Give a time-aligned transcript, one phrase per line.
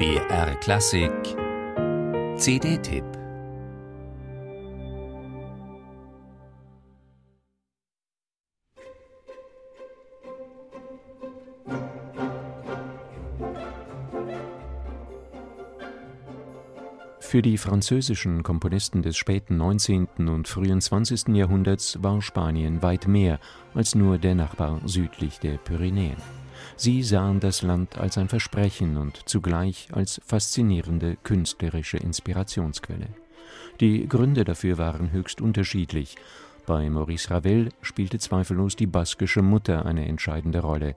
[0.00, 1.12] BR Klassik
[2.38, 3.04] CD-Tipp
[17.20, 20.06] Für die französischen Komponisten des späten 19.
[20.16, 21.28] und frühen 20.
[21.36, 23.38] Jahrhunderts war Spanien weit mehr
[23.74, 26.16] als nur der Nachbar südlich der Pyrenäen.
[26.76, 33.08] Sie sahen das Land als ein Versprechen und zugleich als faszinierende künstlerische Inspirationsquelle.
[33.80, 36.16] Die Gründe dafür waren höchst unterschiedlich.
[36.66, 40.96] Bei Maurice Ravel spielte zweifellos die baskische Mutter eine entscheidende Rolle.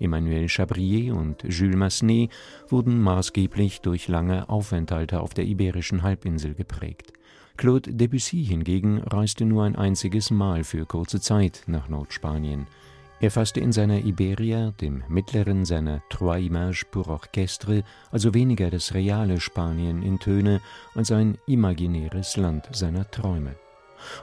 [0.00, 2.30] Emmanuel Chabrier und Jules Massenet
[2.68, 7.12] wurden maßgeblich durch lange Aufenthalte auf der Iberischen Halbinsel geprägt.
[7.56, 12.66] Claude Debussy hingegen reiste nur ein einziges Mal für kurze Zeit nach Nordspanien.
[13.22, 18.94] Er fasste in seiner Iberia, dem mittleren seiner Trois Images pour Orchestre, also weniger das
[18.94, 20.60] reale Spanien in Töne
[20.96, 23.54] als ein imaginäres Land seiner Träume.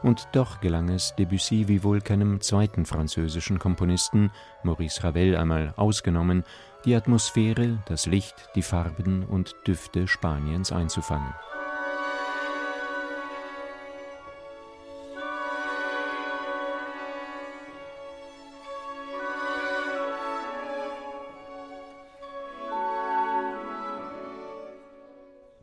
[0.04, 4.32] Und doch gelang es Debussy wie wohl keinem zweiten französischen Komponisten,
[4.64, 6.44] Maurice Ravel einmal ausgenommen,
[6.84, 11.34] die Atmosphäre, das Licht, die Farben und Düfte Spaniens einzufangen.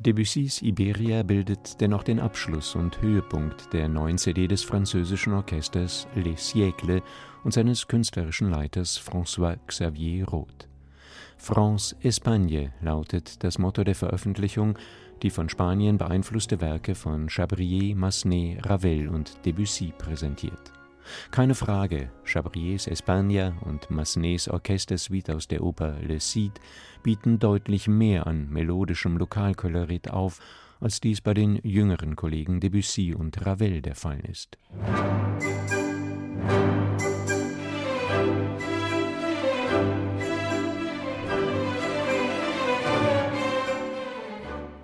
[0.06, 6.54] Debussys Iberia bildet dennoch den Abschluss und Höhepunkt der neuen CD des französischen Orchesters Les
[6.54, 7.02] Siècles
[7.42, 10.68] und seines künstlerischen Leiters François Xavier Roth.
[11.38, 14.78] France Espagne lautet das Motto der Veröffentlichung,
[15.22, 20.72] die von Spanien beeinflusste Werke von Chabrier, Massenet, Ravel und Debussy präsentiert.
[21.30, 26.60] Keine Frage, Chabriers España und Massenets Orchestersuite aus der Oper Le Cid
[27.02, 30.40] bieten deutlich mehr an melodischem Lokalkolorit auf,
[30.80, 34.58] als dies bei den jüngeren Kollegen Debussy und Ravel der Fall ist.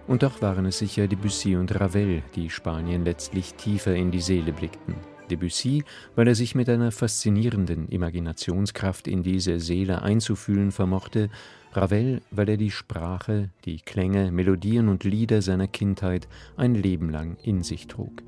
[0.06, 4.53] Und doch waren es sicher Debussy und Ravel, die Spanien letztlich tiefer in die Seele
[4.53, 5.12] blickten.
[5.32, 5.84] Debussy,
[6.15, 11.31] weil er sich mit einer faszinierenden Imaginationskraft in diese Seele einzufühlen vermochte,
[11.72, 17.38] Ravel, weil er die Sprache, die Klänge, Melodien und Lieder seiner Kindheit ein Leben lang
[17.42, 18.22] in sich trug.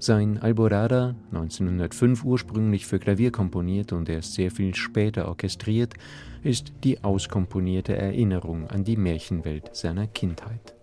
[0.00, 5.94] Sein Alborada, 1905 ursprünglich für Klavier komponiert und erst sehr viel später orchestriert,
[6.42, 10.74] ist die auskomponierte Erinnerung an die Märchenwelt seiner Kindheit.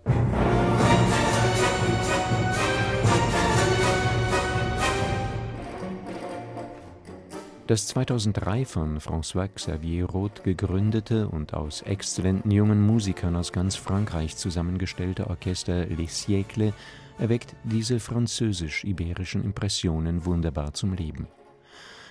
[7.72, 14.36] Das 2003 von François Xavier Roth gegründete und aus exzellenten jungen Musikern aus ganz Frankreich
[14.36, 16.74] zusammengestellte Orchester Les Siècles
[17.18, 21.30] erweckt diese französisch-iberischen Impressionen wunderbar zum Leben.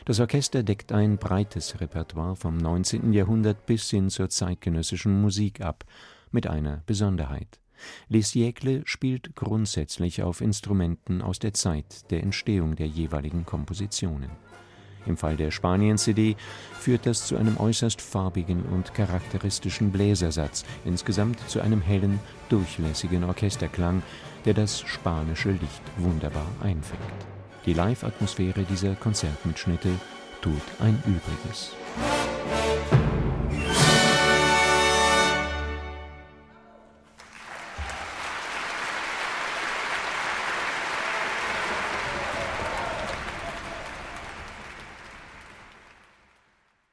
[0.06, 3.12] Das Orchester deckt ein breites Repertoire vom 19.
[3.12, 5.84] Jahrhundert bis hin zur zeitgenössischen Musik ab,
[6.31, 7.60] mit einer Besonderheit.
[8.09, 14.31] Les Siècles spielt grundsätzlich auf Instrumenten aus der Zeit der Entstehung der jeweiligen Kompositionen.
[15.06, 16.36] Im Fall der Spanien-CD
[16.78, 24.02] führt das zu einem äußerst farbigen und charakteristischen Bläsersatz, insgesamt zu einem hellen, durchlässigen Orchesterklang,
[24.44, 27.00] der das spanische Licht wunderbar einfängt.
[27.66, 29.90] Die Live-Atmosphäre dieser Konzertmitschnitte
[30.40, 31.72] tut ein Übriges.